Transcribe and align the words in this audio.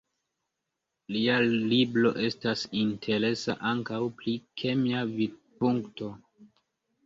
Lia 1.15 1.35
libro 1.73 2.13
estas 2.29 2.65
interesa 2.81 3.57
ankaŭ 3.75 4.01
pri 4.23 4.37
kemia 4.65 5.07
vidpunkto. 5.15 6.13